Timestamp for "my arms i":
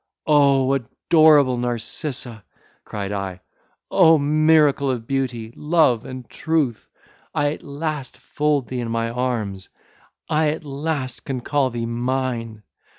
8.89-10.47